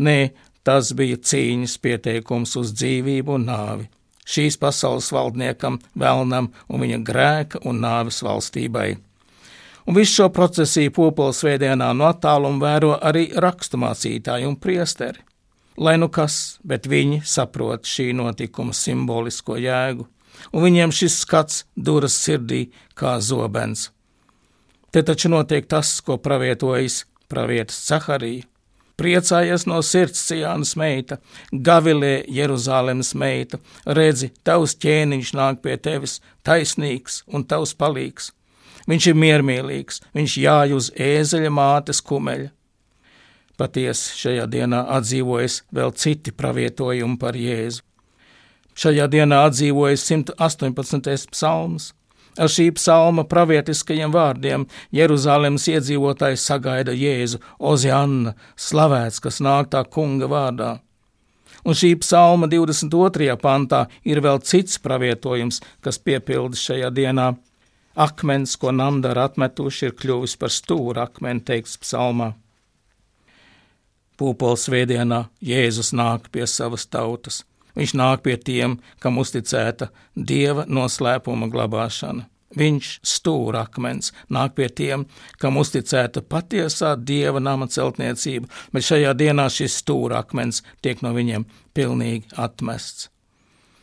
Nē, 0.00 0.32
tas 0.64 0.92
bija 0.96 1.18
cīņas 1.20 1.76
pieteikums 1.84 2.56
uz 2.60 2.72
dzīvību 2.76 3.36
un 3.36 3.46
nāvi. 3.50 3.88
Šīs 4.30 4.56
pasaules 4.60 5.10
valdniekam, 5.12 5.80
vēlnam 5.98 6.50
un 6.68 6.84
viņa 6.84 7.00
grēka 7.06 7.62
un 7.66 7.80
nāves 7.82 8.20
valstībai. 8.24 8.94
Un 9.88 9.96
visu 9.96 10.20
šo 10.20 10.28
procesiju 10.32 10.92
popols 10.94 11.40
svētdienā 11.42 11.90
no 11.96 12.06
attāluma 12.08 12.62
vēro 12.62 12.94
arī 12.96 13.26
rakstumācītāji 13.34 14.46
un 14.46 14.56
priesteri. 14.60 15.24
Lai 15.80 15.96
nu 15.98 16.10
kas, 16.12 16.60
bet 16.62 16.86
viņi 16.90 17.22
saprot 17.24 17.88
šī 17.88 18.10
notikuma 18.14 18.76
simbolisko 18.76 19.56
jēgu 19.58 20.06
un 20.52 20.64
viņiem 20.64 20.92
šis 20.94 21.20
skats 21.24 21.64
duras 21.76 22.16
sirdī 22.16 22.68
kā 22.98 23.18
zobens. 23.24 23.88
Te 24.90 25.02
taču 25.06 25.30
notiek 25.30 25.68
tas, 25.70 26.00
ko 26.02 26.18
pravietojas 26.18 27.04
pravietis 27.30 27.78
Caharija. 27.86 28.46
Priecājies 29.00 29.64
no 29.64 29.78
sirds, 29.80 30.20
Cijānas 30.28 30.74
meita, 30.76 31.16
gavilē 31.52 32.26
Jeruzālēmas 32.28 33.14
meita, 33.16 33.56
redzi, 33.86 34.28
tavs 34.44 34.74
ķēniņš 34.82 35.32
nāk 35.38 35.62
pie 35.64 35.78
tevis, 35.80 36.18
taisnīgs 36.44 37.22
un 37.32 37.46
tavs 37.48 37.72
palīgs. 37.80 38.28
Viņš 38.90 39.06
ir 39.12 39.20
miermīlīgs, 39.22 40.02
viņš 40.16 40.34
jāj 40.42 40.74
uz 40.76 40.90
ēzeļa 41.00 41.52
mātes 41.56 42.02
kumeļa. 42.04 42.50
Patiesi 43.60 44.16
šajā 44.16 44.44
dienā 44.52 44.82
atdzīvojas 44.96 45.62
vēl 45.76 45.92
citi 45.96 46.32
pravietojumi 46.32 47.16
par 47.20 47.36
Jēzu. 47.36 47.84
Šajā 48.80 49.08
dienā 49.12 49.42
atdzīvojas 49.48 50.04
118. 50.08 51.32
psalms. 51.32 51.90
Ar 52.38 52.50
šī 52.52 52.68
psalma 52.76 53.24
pravietiskajiem 53.26 54.12
vārdiem 54.14 54.66
Jeruzalemes 54.94 55.66
iedzīvotāji 55.72 56.38
sagaida 56.38 56.94
Jēzu, 56.94 57.40
Ozianna, 57.58 58.36
slavēts, 58.54 59.18
kas 59.24 59.40
nāk 59.42 59.72
tā 59.74 59.82
kunga 59.88 60.30
vārdā. 60.30 60.70
Un 61.66 61.76
šī 61.76 61.92
psalma 62.00 62.48
22. 62.48 63.34
pantā 63.40 63.84
ir 64.06 64.22
vēl 64.24 64.40
cits 64.46 64.78
pravietojums, 64.80 65.60
kas 65.84 65.98
piepildis 65.98 66.62
šajā 66.70 66.92
dienā. 66.96 67.34
Akmens, 68.00 68.54
ko 68.56 68.70
namdara 68.72 69.26
atmetuši, 69.28 69.90
ir 69.90 69.96
kļuvis 69.98 70.38
par 70.40 70.54
stūra 70.54 71.08
akmeni, 71.10 71.42
teikts 71.44 71.76
psalmā. 71.82 72.32
Pūpols 74.16 74.68
svētdienā 74.68 75.24
Jēzus 75.44 75.92
nāk 75.96 76.30
pie 76.32 76.46
savas 76.48 76.86
tautas. 76.86 77.42
Viņš 77.78 77.94
nāk 77.98 78.24
pie 78.26 78.36
tiem, 78.36 78.78
kam 79.02 79.20
uzticēta 79.22 79.90
dieva 80.14 80.66
noslēpuma 80.68 81.50
glabāšana. 81.52 82.26
Viņš 82.58 82.88
stūrakmens 83.06 84.10
nāk 84.34 84.56
pie 84.58 84.66
tiem, 84.74 85.04
kam 85.38 85.60
uzticēta 85.60 86.22
patiesā 86.26 86.96
dieva 86.98 87.38
nama 87.38 87.68
celtniecība, 87.70 88.50
bet 88.74 88.86
šajā 88.88 89.12
dienā 89.14 89.46
šis 89.54 89.76
stūrakmens 89.84 90.64
tiek 90.82 91.04
no 91.06 91.14
viņiem 91.14 91.46
pilnīgi 91.78 92.34
atmests. 92.34 93.06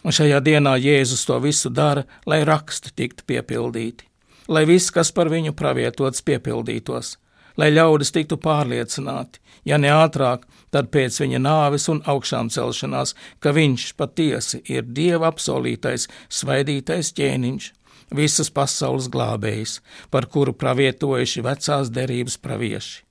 Un 0.04 0.16
šajā 0.16 0.42
dienā 0.44 0.76
Jēzus 0.80 1.24
to 1.28 1.40
visu 1.44 1.72
dara, 1.72 2.04
lai 2.28 2.44
raksti 2.48 2.92
tiktu 2.96 3.24
piepildīti, 3.28 4.04
lai 4.52 4.66
viss, 4.68 4.92
kas 4.92 5.14
par 5.16 5.32
viņu 5.32 5.56
pravietots, 5.56 6.24
piepildītos 6.28 7.16
lai 7.58 7.72
ļaudis 7.74 8.14
tiktu 8.16 8.38
pārliecināti, 8.42 9.42
ja 9.66 9.80
ne 9.82 9.92
ātrāk, 9.94 10.46
tad 10.72 10.92
pēc 10.94 11.22
viņa 11.24 11.42
nāves 11.42 11.88
un 11.92 12.02
augšām 12.06 12.52
celšanās, 12.54 13.16
ka 13.40 13.54
viņš 13.56 13.90
patiesi 14.00 14.62
ir 14.72 14.88
Dieva 14.88 15.32
apsolītais, 15.32 16.08
svaidītais 16.30 17.14
ķēniņš, 17.18 17.72
visas 18.18 18.52
pasaules 18.54 19.10
glābējs, 19.12 19.80
par 20.12 20.28
kuru 20.32 20.54
pravietojuši 20.54 21.44
vecās 21.46 21.92
derības 21.94 22.38
pravieši. 22.44 23.04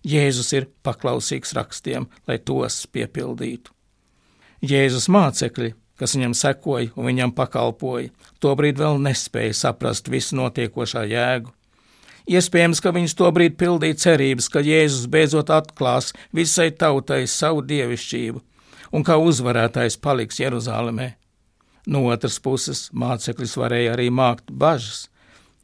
Jēzus 0.00 0.54
ir 0.56 0.70
paklausīgs 0.84 1.52
rakstiem, 1.56 2.06
lai 2.28 2.38
tos 2.40 2.86
piepildītu. 2.88 3.72
Jēzus 4.64 5.10
mācekļi, 5.12 5.74
kas 6.00 6.16
viņam 6.16 6.34
sekoja 6.36 6.94
un 6.96 7.08
viņam 7.10 7.34
pakalpoja, 7.36 8.08
tobrīd 8.40 8.80
vēl 8.80 9.00
nespēja 9.04 9.56
saprast 9.56 10.08
visu 10.08 10.38
notiekošā 10.40 11.04
jēgu, 11.10 11.52
Iespējams, 12.30 12.78
ka 12.78 12.92
viņus 12.94 13.16
tobrīd 13.18 13.56
pildīja 13.58 13.96
cerības, 14.04 14.46
ka 14.52 14.62
Jēzus 14.62 15.08
beidzot 15.10 15.50
atklās 15.50 16.12
visai 16.36 16.68
tautai 16.70 17.24
savu 17.26 17.64
dievišķību 17.66 18.42
un 18.94 19.06
kā 19.06 19.16
uzvarētājs 19.18 19.98
paliks 20.02 20.38
Jeruzalemē. 20.38 21.08
No 21.90 22.04
otras 22.12 22.38
puses, 22.42 22.88
mācekļus 22.94 23.56
varēja 23.58 23.94
arī 23.96 24.10
mākt 24.14 24.50
bažas, 24.50 25.08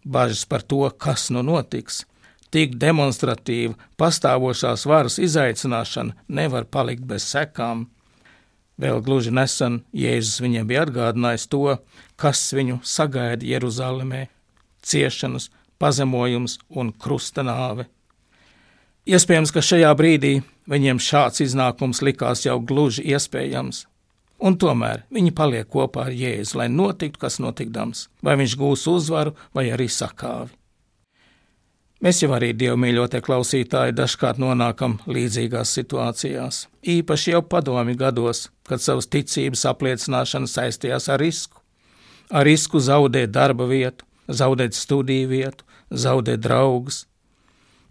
bažas 0.02 0.42
par 0.48 0.64
to, 0.66 0.82
kas 0.90 1.28
nu 1.30 1.44
notiks. 1.46 2.04
Tik 2.50 2.74
demonstratīva 2.82 3.76
pastāvošās 4.00 4.86
varas 4.90 5.18
izaicināšana 5.22 6.16
nevar 6.26 6.66
palikt 6.66 7.04
bez 7.06 7.26
sekām. 7.30 7.86
Vēl 8.80 8.98
gluži 9.06 9.30
nesen 9.30 9.84
Jēzus 9.94 10.40
viņiem 10.42 10.66
bija 10.66 10.82
atgādinājis 10.86 11.46
to, 11.52 11.78
kas 12.18 12.42
viņu 12.56 12.80
sagaida 12.82 13.46
Jeruzalemē- 13.46 14.26
ciešanas, 14.88 15.50
pazemojums 15.78 16.58
un 16.70 16.92
krusta 16.92 17.44
nāve. 17.46 17.86
Iespējams, 19.06 19.52
ka 19.54 19.62
šajā 19.62 19.92
brīdī 19.94 20.32
viņiem 20.70 20.98
šāds 21.02 21.44
iznākums 21.44 22.02
likās 22.02 22.42
jau 22.46 22.58
gluži 22.58 23.04
iespējams, 23.14 23.84
un 24.42 24.58
tomēr 24.58 25.04
viņi 25.14 25.34
paliek 25.36 25.68
kopā 25.70 26.08
ar 26.08 26.14
Jēzu, 26.16 26.58
lai 26.58 26.68
notiktu, 26.72 27.22
kas 27.22 27.38
notikdams, 27.42 28.08
vai 28.26 28.34
viņš 28.40 28.56
gūs 28.58 28.86
uzvaru, 28.90 29.36
vai 29.54 29.68
arī 29.70 29.86
sakāvi. 29.92 30.56
Mēs 32.04 32.18
jau 32.20 32.34
arī 32.36 32.50
dievmīļotie 32.52 33.22
klausītāji 33.24 33.94
dažkārt 33.96 34.36
nonākam 34.42 34.98
līdzīgās 35.08 35.70
situācijās, 35.78 36.66
īpaši 36.84 37.32
jau 37.32 37.40
padomi 37.46 37.94
gados, 37.96 38.50
kad 38.68 38.82
savas 38.84 39.08
ticības 39.08 39.64
apliecināšana 39.70 40.50
saistījās 40.50 41.08
ar 41.08 41.22
risku. 41.22 41.62
Ar 42.28 42.44
risku 42.44 42.82
zaudēt 42.82 43.30
darba 43.32 43.64
vietu, 43.70 44.04
zaudēt 44.28 44.74
studiju 44.74 45.28
vietu, 45.28 45.64
zaudēt 45.90 46.42
draugus. 46.44 47.04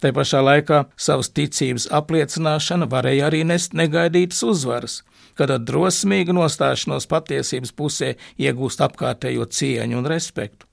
Te 0.01 0.11
pašā 0.11 0.41
laikā 0.43 0.83
savas 0.99 1.31
ticības 1.31 1.87
apliecināšana 1.95 2.87
varēja 2.91 3.29
arī 3.29 3.43
nest 3.47 3.73
negaidītas 3.73 4.43
uzvaras, 4.43 5.01
kad 5.35 5.51
ar 5.51 5.63
drosmīgu 5.63 6.35
nostāšanos 6.35 7.07
patiesības 7.11 7.71
pusē 7.75 8.15
iegūst 8.37 8.83
apkārtējo 8.85 9.47
cieņu 9.47 10.01
un 10.01 10.09
respektu. 10.11 10.67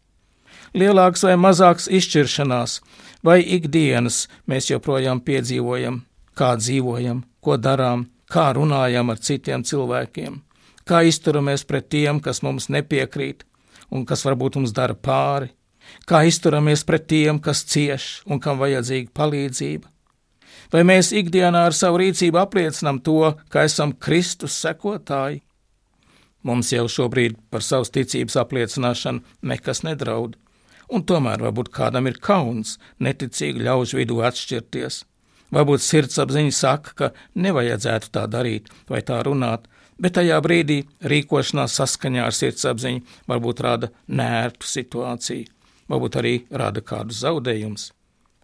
Lielāks 0.74 1.22
vai 1.26 1.36
mazāks 1.36 1.88
izšķiršanās 1.92 2.78
vai 3.24 3.42
ikdienas 3.56 4.26
mēs 4.48 4.70
joprojām 4.70 5.20
piedzīvojam, 5.20 6.00
kā 6.34 6.54
dzīvojam, 6.56 7.22
ko 7.44 7.58
darām, 7.60 8.06
kā 8.32 8.50
runājam 8.56 9.12
ar 9.12 9.20
citiem 9.20 9.64
cilvēkiem, 9.68 10.40
kā 10.88 11.02
izturamies 11.06 11.66
pret 11.68 11.90
tiem, 11.92 12.20
kas 12.24 12.42
mums 12.42 12.70
nepiekrīt 12.72 13.44
un 13.92 14.06
kas 14.08 14.24
varbūt 14.26 14.58
mums 14.58 14.72
dara 14.74 14.96
pāri, 14.96 15.52
kā 16.08 16.22
izturamies 16.28 16.84
pret 16.88 17.06
tiem, 17.12 17.40
kas 17.42 17.64
cieš 17.68 18.22
un 18.26 18.40
kam 18.40 18.60
vajadzīga 18.62 19.12
palīdzība? 19.16 19.88
Vai 20.72 20.82
mēs 20.88 21.12
ikdienā 21.12 21.66
ar 21.68 21.76
savu 21.76 22.00
rīcību 22.00 22.40
apliecinām 22.40 23.02
to, 23.04 23.34
ka 23.52 23.66
esam 23.68 23.92
Kristus 23.92 24.56
sekotāji? 24.64 25.42
Mums 26.42 26.72
jau 26.72 26.86
šobrīd 26.90 27.36
par 27.52 27.62
savas 27.62 27.92
ticības 27.94 28.38
apliecināšanu 28.40 29.20
nekas 29.52 29.84
nedraud, 29.86 30.38
un 30.90 31.04
tomēr 31.06 31.44
varbūt 31.44 31.70
kādam 31.76 32.08
ir 32.10 32.18
kauns 32.24 32.78
neticīgi 33.04 33.62
ļaužu 33.68 34.00
vidū 34.00 34.22
atšķirties. 34.26 35.02
Varbūt 35.52 35.84
sirdsapziņa 35.84 36.54
saka, 36.56 36.94
ka 36.96 37.10
nevajadzētu 37.36 38.08
tā 38.16 38.24
darīt 38.32 38.72
vai 38.88 39.02
tā 39.04 39.20
runāt, 39.26 39.68
bet 40.02 40.18
tajā 40.18 40.42
brīdī 40.44 40.82
rīkošanās 41.06 41.78
saskaņā 41.78 42.26
ar 42.26 42.36
sirdsapziņu 42.36 43.02
varbūt 43.30 43.64
rada 43.64 43.92
nērtu 44.10 44.68
situāciju 44.68 45.50
varbūt 45.92 46.18
arī 46.20 46.34
rada 46.50 46.82
kādus 46.84 47.22
zaudējumus. 47.22 47.90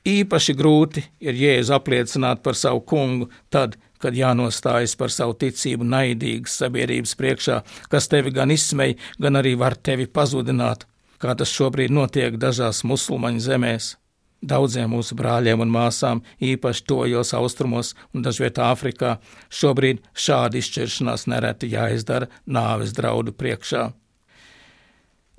Īpaši 0.08 0.54
grūti 0.56 1.04
ir 1.20 1.36
jēzu 1.36 1.74
apliecināt 1.76 2.42
par 2.44 2.56
savu 2.56 2.80
kungu 2.86 3.28
tad, 3.52 3.76
kad 3.98 4.16
jānostājas 4.16 4.94
par 4.96 5.12
savu 5.12 5.34
ticību 5.40 5.84
naidīgas 5.84 6.54
sabiedrības 6.62 7.16
priekšā, 7.18 7.58
kas 7.90 8.08
tevi 8.08 8.32
gan 8.34 8.54
izsmej, 8.54 8.96
gan 9.18 9.40
arī 9.40 9.56
var 9.58 9.76
tevi 9.76 10.06
pazudināt, 10.06 10.86
kā 11.18 11.34
tas 11.34 11.52
šobrīd 11.52 11.92
notiek 11.92 12.38
dažās 12.38 12.84
musulmaņu 12.86 13.42
zemēs. 13.42 13.96
Daudziem 14.38 14.92
mūsu 14.94 15.16
brāļiem 15.18 15.64
un 15.64 15.72
māsām, 15.74 16.20
īpaši 16.38 16.84
tojos 16.86 17.32
austrumos 17.34 17.94
un 18.14 18.22
dažviet 18.22 18.60
Āfrikā, 18.62 19.16
šobrīd 19.50 20.04
šāda 20.14 20.60
izšķiršanās 20.60 21.26
nereti 21.26 21.72
jāizdara 21.72 22.30
nāves 22.46 22.94
draudu 22.94 23.34
priekšā. 23.34 23.88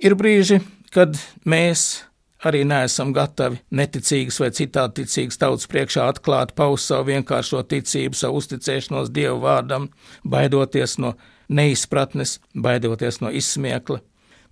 Ir 0.04 0.16
brīži, 0.20 0.60
kad 0.92 1.16
mēs 1.48 2.04
arī 2.44 2.62
neesam 2.68 3.14
gatavi 3.16 3.60
neticīgas 3.76 4.40
vai 4.40 4.50
citādi 4.56 5.02
ticīgas 5.02 5.40
tautas 5.40 5.68
priekšā 5.70 6.06
atklāt, 6.12 6.54
paust 6.56 6.88
savu 6.88 7.10
vienkāršo 7.10 7.62
ticību, 7.72 8.16
savu 8.16 8.40
uzticēšanos 8.40 9.12
Dievu 9.16 9.40
vārdam, 9.44 9.90
baidoties 10.24 10.98
no 11.00 11.14
neizpratnes, 11.48 12.38
baidoties 12.54 13.20
no 13.24 13.32
izsmiekla. 13.32 14.00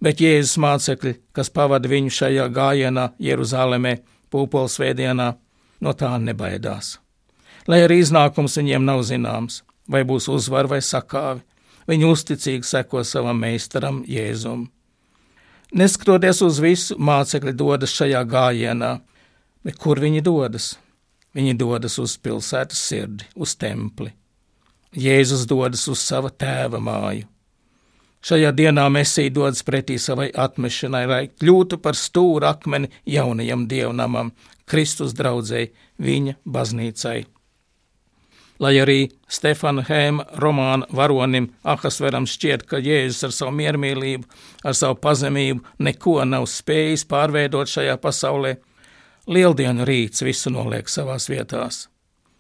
Bet 0.05 0.21
Jēzus 0.23 0.61
mācekļi, 0.63 1.17
kas 1.35 1.51
pavada 1.51 1.89
viņu 1.91 2.13
šajā 2.15 2.47
gājienā 2.55 3.09
Jeruzalemē, 3.19 3.97
pūpoles 4.33 4.79
vēdienā, 4.81 5.29
no 5.81 5.93
tā 5.95 6.15
nebaidās. 6.23 6.97
Lai 7.69 7.83
arī 7.85 8.01
iznākums 8.03 8.57
viņiem 8.59 8.85
nav 8.87 9.05
zināms, 9.05 9.63
vai 9.89 10.05
būs 10.09 10.29
uzvar 10.33 10.69
vai 10.71 10.81
sakāvi, 10.85 11.45
viņi 11.89 12.09
uzticīgi 12.09 12.69
seko 12.69 13.05
savam 13.05 13.41
meistaram 13.45 14.03
Jēzum. 14.09 14.67
Neskatoties 15.77 16.41
uz 16.45 16.61
visu, 16.65 16.97
mācekļi 16.97 17.53
dodas 17.53 17.93
šajā 17.93 18.23
gājienā, 18.25 18.93
bet 19.65 19.77
kur 19.81 20.01
viņi 20.01 20.25
dodas? 20.25 20.77
Viņi 21.37 21.59
dodas 21.61 21.99
uz 22.01 22.17
pilsētas 22.17 22.81
sirdi, 22.89 23.27
uz 23.37 23.53
templi. 23.61 24.15
Jēzus 24.97 25.45
dodas 25.49 25.85
uz 25.93 26.01
sava 26.01 26.31
tēva 26.33 26.81
māju. 26.81 27.29
Šajā 28.25 28.51
dienā 28.51 28.89
Mēsī 28.91 29.29
dodas 29.31 29.63
pretī 29.63 29.99
savai 30.03 30.29
atmešanai, 30.35 31.05
lai 31.07 31.25
kļūtu 31.31 31.79
par 31.83 31.95
stūra 31.95 32.55
akmeni 32.57 32.91
jaunajam 33.07 33.67
dievnamam, 33.71 34.33
Kristus 34.69 35.15
draudzēji, 35.17 35.71
viņa 36.03 36.35
baznīcai. 36.45 37.19
Lai 38.59 38.73
arī 38.83 39.05
Stefana 39.31 39.85
Hēma 39.87 40.25
romāna 40.43 40.89
varonim 40.91 41.47
Ahasveram 41.63 42.27
šķiet, 42.27 42.65
ka 42.67 42.81
Jēzus 42.83 43.29
ar 43.29 43.35
savu 43.37 43.55
miermīlību, 43.61 44.27
ar 44.67 44.75
savu 44.75 44.99
pazemību 44.99 45.79
neko 45.87 46.17
nav 46.27 46.49
spējis 46.51 47.07
pārveidot 47.07 47.71
šajā 47.71 47.95
pasaulē, 48.03 48.57
lieldienu 49.31 49.87
rīts 49.87 50.27
visu 50.27 50.51
noliek 50.51 50.91
savās 50.91 51.31
vietās. 51.31 51.87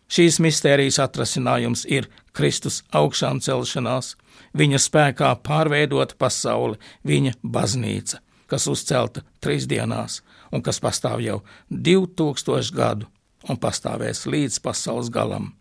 Šīs 0.08 0.38
mistērijas 0.40 0.98
atrasinājums 1.04 1.84
ir 1.88 2.08
Kristus 2.32 2.80
augšām 2.96 3.42
celšanās, 3.44 4.14
viņa 4.56 4.80
spēkā 4.80 5.34
pārveidot 5.44 6.14
pasauli, 6.18 6.78
viņa 7.04 7.34
baznīca, 7.44 8.22
kas 8.48 8.66
uzcelta 8.72 9.24
trīs 9.44 9.68
dienās 9.68 10.22
un 10.52 10.64
kas 10.64 10.80
pastāv 10.80 11.20
jau 11.20 11.42
2000 11.68 12.72
gadu 12.74 13.08
un 13.48 13.60
pastāvēs 13.60 14.24
līdz 14.26 14.62
pasaules 14.64 15.12
galam. 15.12 15.52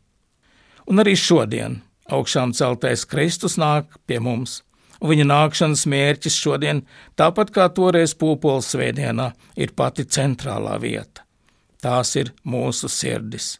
Un 0.87 1.03
arī 1.03 1.17
šodien 1.19 1.81
augšām 2.07 2.55
celtais 2.55 3.03
Kristus 3.05 3.57
nāk 3.59 3.99
pie 4.07 4.21
mums, 4.23 4.61
un 5.01 5.11
viņa 5.11 5.27
nākšanas 5.27 5.85
mērķis 5.91 6.39
šodien, 6.39 6.83
tāpat 7.19 7.51
kā 7.51 7.67
toreiz 7.67 8.15
pūpoles 8.15 8.71
svētdienā, 8.71 9.33
ir 9.59 9.75
pati 9.75 10.07
centrālā 10.07 10.79
vieta. 10.81 11.27
Tās 11.83 12.15
ir 12.15 12.31
mūsu 12.47 12.89
sirdis. 12.89 13.57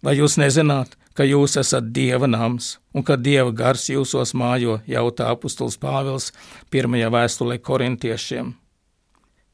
Vai 0.00 0.14
jūs 0.16 0.38
nezināt, 0.40 0.94
ka 1.12 1.26
jūs 1.28 1.58
esat 1.60 1.90
Dieva 1.92 2.28
nams 2.30 2.78
un 2.96 3.04
ka 3.04 3.18
Dieva 3.20 3.52
gars 3.52 3.90
jūsos 3.92 4.32
mājo, 4.32 4.78
jautā 4.88 5.28
apustulis 5.28 5.76
Pāvils 5.80 6.30
pirmajā 6.72 7.10
vēstulē 7.12 7.58
korintiešiem? 7.60 8.54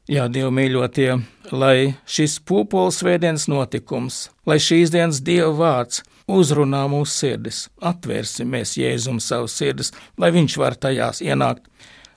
Jā, 0.06 0.28
Dieva 0.30 0.52
mīļotie, 0.54 1.16
lai 1.50 1.96
šis 2.06 2.38
pūpoles 2.46 3.00
svētdienas 3.02 3.48
notikums, 3.50 4.28
lai 4.46 4.60
šīs 4.62 4.94
dienas 4.94 5.18
Dieva 5.26 5.50
vārds 5.58 6.04
uzrunā 6.30 6.84
mūsu 6.92 7.10
sirdis, 7.10 7.64
atvērsimies 7.82 8.76
Jēzum 8.78 9.18
savu 9.18 9.50
sirdis, 9.50 9.90
lai 10.14 10.30
viņš 10.30 10.58
var 10.62 10.78
tajās 10.78 11.24
ienākt, 11.26 11.66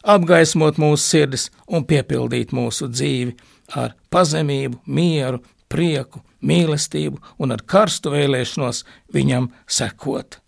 apgaismot 0.06 0.78
mūsu 0.78 1.02
sirdis 1.02 1.50
un 1.66 1.88
piepildīt 1.90 2.54
mūsu 2.54 2.92
dzīvi 2.94 3.34
ar 3.74 3.98
pazemību, 4.14 4.84
mieru, 4.86 5.42
prieku, 5.70 6.24
mīlestību 6.42 7.22
un 7.40 7.56
ar 7.56 7.64
karstu 7.66 8.14
vēlēšanos 8.16 8.84
viņam 9.16 9.52
sekot. 9.68 10.42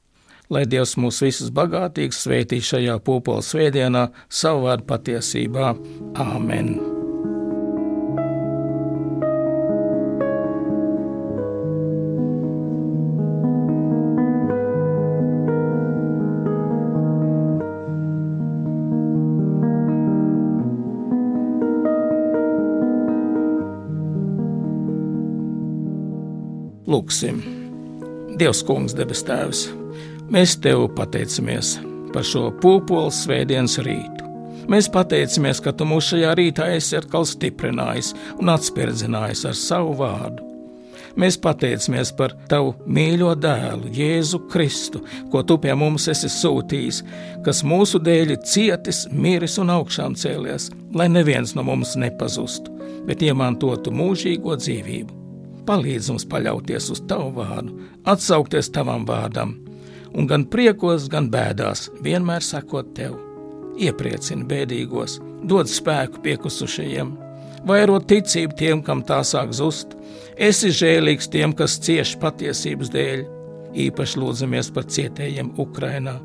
Lai 0.51 0.65
Dievs 0.67 0.97
mūs 0.99 1.21
visus 1.23 1.51
bagātīgi 1.55 2.17
svētī 2.17 2.59
šajā 2.59 2.97
pūpoles 3.05 3.53
svētdienā, 3.53 4.09
savu 4.27 4.67
vārdu 4.67 4.89
patiesībā. 4.91 5.75
Āmen! 6.19 6.90
Lūksim, 27.11 27.41
Dievs, 28.39 28.61
Kungs, 28.63 28.93
debes 28.95 29.19
Tēvs, 29.27 29.65
mēs 30.31 30.53
Tev 30.63 30.85
pateicamies 30.95 31.73
par 32.13 32.23
šo 32.23 32.45
pūpolu 32.63 33.11
svētdienas 33.11 33.75
rītu. 33.83 34.29
Mēs 34.71 34.87
pateicamies, 34.93 35.59
ka 35.59 35.73
Tu 35.75 35.89
mūs 35.89 36.07
šajā 36.13 36.31
rītā 36.39 36.69
esi 36.77 36.95
atkal 36.95 37.27
stiprinājis 37.27 38.13
un 38.39 38.53
atspirdzinājis 38.55 39.43
ar 39.51 39.59
savu 39.59 39.97
vārdu. 39.99 40.47
Mēs 41.19 41.35
pateicamies 41.35 42.15
par 42.15 42.37
Tavu 42.47 42.77
mīļo 42.87 43.35
dēlu, 43.43 43.91
Jēzu 43.91 44.45
Kristu, 44.47 45.03
ko 45.33 45.43
Tu 45.43 45.59
pie 45.67 45.75
mums 45.75 46.07
esi 46.15 46.31
sūtījis, 46.31 47.03
kas 47.43 47.65
mūsu 47.67 47.99
dēļ 47.99 48.37
cietis, 48.39 49.09
miris 49.11 49.59
un 49.59 49.75
augšām 49.75 50.15
cēlies, 50.15 50.71
lai 50.95 51.11
neviens 51.11 51.57
no 51.59 51.67
mums 51.67 51.97
nepazustu, 51.99 52.71
bet 53.03 53.27
iemantotu 53.27 53.91
mūžīgo 53.91 54.63
dzīvību. 54.63 55.20
Palīdz 55.67 56.09
mums 56.09 56.25
paļauties 56.29 56.89
uz 56.93 57.01
Tavu 57.09 57.33
vārdu, 57.35 57.75
atsaukties 58.09 58.71
Tavam 58.73 59.05
vārdam, 59.05 59.55
un 60.17 60.29
gan 60.29 60.45
priekos, 60.49 61.07
gan 61.11 61.29
bēdās 61.33 61.89
vienmēr 62.05 62.45
sakot 62.45 62.95
Tev. 62.97 63.17
Iepriecini 63.81 64.45
bēdīgos, 64.49 65.19
dod 65.47 65.69
spēku 65.71 66.23
piekusušajiem, 66.25 67.13
vairot 67.69 68.09
ticību 68.09 68.57
tiem, 68.57 68.81
kam 68.85 69.05
tā 69.07 69.21
sāk 69.27 69.53
zust, 69.55 69.95
esi 70.37 70.73
žēlīgs 70.75 71.29
tiem, 71.31 71.53
kas 71.57 71.79
cieš 71.85 72.17
patiesības 72.21 72.91
dēļ, 72.93 73.23
īpaši 73.87 74.21
lūdzamies 74.21 74.73
par 74.75 74.89
cietējiem 74.91 75.55
Ukrainā. 75.61 76.19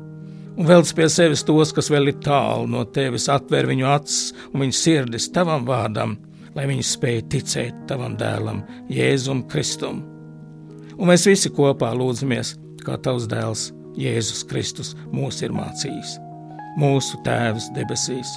Un 0.57 0.65
velc 0.65 0.89
pie 0.97 1.05
sevis 1.13 1.43
tos, 1.45 1.69
kas 1.75 1.91
vēl 1.93 2.09
ir 2.09 2.21
tālu 2.25 2.65
no 2.71 2.81
tevis, 2.89 3.27
atver 3.29 3.67
viņu 3.69 3.85
acis 3.91 4.33
un 4.49 4.63
viņu 4.63 4.73
sirdis 4.73 5.29
tavam 5.33 5.67
vārdam, 5.67 6.15
lai 6.57 6.65
viņi 6.65 6.85
spēj 6.85 7.19
ticēt 7.29 7.83
tavam 7.89 8.15
dēlam, 8.17 8.63
Jēzum 8.89 9.43
Kristum. 9.51 10.01
Un 10.97 11.11
mēs 11.11 11.27
visi 11.29 11.51
kopā 11.53 11.91
lūdzamies, 11.93 12.55
kā 12.81 12.97
tavs 13.05 13.27
dēls 13.29 13.67
Jēzus 13.97 14.43
Kristus 14.49 14.95
mūs 15.13 15.43
ir 15.45 15.53
mācījis. 15.53 16.17
Mūsu 16.77 17.21
Tēvs 17.25 17.71
debesīs, 17.73 18.35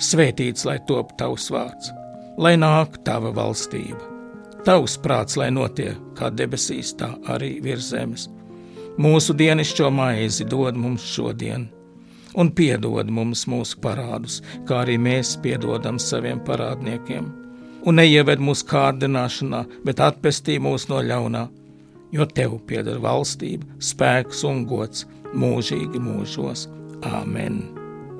svētīts 0.00 0.64
lai 0.68 0.78
top 0.88 1.14
tavs 1.20 1.50
vārds, 1.52 1.92
lai 2.40 2.56
nāk 2.60 2.96
tava 3.04 3.32
valstība. 3.36 4.00
Tavs 4.64 4.96
prāts, 5.00 5.36
lai 5.40 5.48
notiek 5.52 5.96
kā 6.16 6.32
debesīs, 6.32 6.94
tā 6.96 7.12
arī 7.32 7.58
virs 7.64 7.92
zemes. 7.92 8.28
Mūsu 8.98 9.34
dienascho 9.38 9.90
maizi 9.94 10.46
dod 10.48 10.78
mums 10.78 11.04
šodien, 11.06 11.68
un 12.34 12.50
piedod 12.50 13.10
mums 13.10 13.46
mūsu 13.50 13.78
parādus, 13.82 14.40
kā 14.66 14.82
arī 14.84 14.98
mēs 14.98 15.36
piedodam 15.42 16.00
saviem 16.02 16.42
parādniekiem 16.46 17.28
un 17.86 17.98
neieved 17.98 18.42
mūsu 18.42 18.66
kārdināšanā, 18.68 19.62
bet 19.86 20.02
atpestī 20.04 20.58
mūs 20.62 20.88
no 20.90 21.00
ļaunā, 21.04 21.46
jo 22.14 22.26
tev 22.34 22.58
pieder 22.68 23.00
valstība, 23.04 23.68
spēks 23.78 24.44
un 24.48 24.64
gods 24.68 25.06
mūžīgi 25.34 26.02
mūžos. 26.02 26.66
Āmen! 27.06 27.62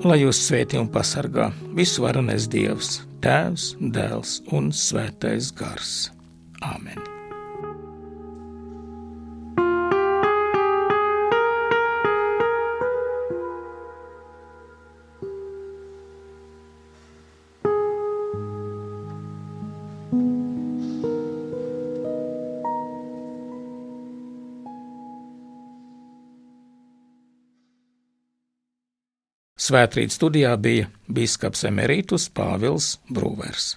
Lai 0.07 0.21
jūs 0.21 0.39
svētī 0.45 0.79
un 0.79 0.87
pasargā 0.93 1.49
visvarenais 1.75 2.47
Dievs, 2.51 3.01
Tēvs, 3.23 3.73
Dēls 3.95 4.39
un 4.55 4.71
Svētais 4.71 5.51
Gars. 5.59 5.95
Āmen! 6.63 7.08
Svētrīt 29.69 30.09
studijā 30.09 30.55
bija 30.57 30.87
biskups 31.13 31.61
Emerītus 31.69 32.25
Pāvils 32.33 32.95
Brūvers. 33.13 33.75